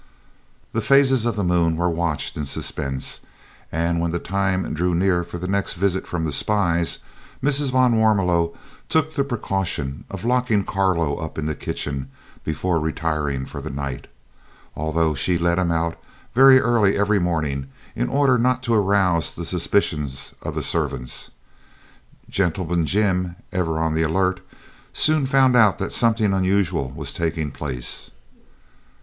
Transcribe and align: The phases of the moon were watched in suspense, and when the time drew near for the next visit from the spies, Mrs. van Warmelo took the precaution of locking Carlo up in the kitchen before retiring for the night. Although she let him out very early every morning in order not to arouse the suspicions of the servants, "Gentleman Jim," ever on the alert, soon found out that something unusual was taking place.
The 0.71 0.81
phases 0.81 1.27
of 1.27 1.35
the 1.35 1.43
moon 1.43 1.77
were 1.77 1.87
watched 1.87 2.35
in 2.35 2.45
suspense, 2.45 3.21
and 3.71 4.01
when 4.01 4.09
the 4.09 4.17
time 4.17 4.73
drew 4.73 4.95
near 4.95 5.23
for 5.23 5.37
the 5.37 5.47
next 5.47 5.73
visit 5.75 6.07
from 6.07 6.25
the 6.25 6.31
spies, 6.31 6.97
Mrs. 7.43 7.71
van 7.71 7.95
Warmelo 7.97 8.57
took 8.89 9.13
the 9.13 9.23
precaution 9.23 10.05
of 10.09 10.25
locking 10.25 10.63
Carlo 10.63 11.17
up 11.17 11.37
in 11.37 11.45
the 11.45 11.53
kitchen 11.53 12.09
before 12.43 12.79
retiring 12.79 13.45
for 13.45 13.61
the 13.61 13.69
night. 13.69 14.07
Although 14.75 15.13
she 15.13 15.37
let 15.37 15.59
him 15.59 15.69
out 15.69 15.99
very 16.33 16.59
early 16.59 16.97
every 16.97 17.19
morning 17.19 17.67
in 17.95 18.09
order 18.09 18.39
not 18.39 18.63
to 18.63 18.73
arouse 18.73 19.31
the 19.35 19.45
suspicions 19.45 20.33
of 20.41 20.55
the 20.55 20.63
servants, 20.63 21.29
"Gentleman 22.27 22.87
Jim," 22.87 23.35
ever 23.51 23.77
on 23.77 23.93
the 23.93 24.01
alert, 24.01 24.39
soon 24.93 25.27
found 25.27 25.55
out 25.55 25.77
that 25.77 25.93
something 25.93 26.33
unusual 26.33 26.89
was 26.95 27.13
taking 27.13 27.51
place. 27.51 28.09